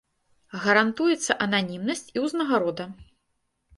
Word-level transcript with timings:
Гарантуецца 0.63 1.37
ананімнасць 1.47 2.07
і 2.15 2.27
ўзнагарода. 2.27 2.85